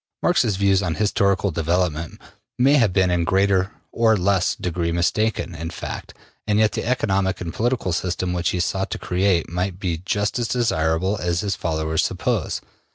[0.23, 2.19] Marx's views on historical development
[2.57, 6.15] may have been in a greater or less degree mistaken in fact,
[6.47, 10.39] and yet the economic and political system which he sought to create might be just
[10.39, 12.61] as desirable as his followers suppose.